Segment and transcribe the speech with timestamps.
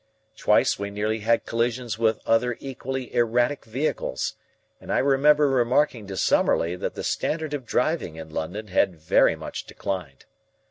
[0.35, 4.33] Twice we nearly had collisions with other equally erratic vehicles,
[4.79, 9.35] and I remember remarking to Summerlee that the standard of driving in London had very
[9.35, 10.25] much declined.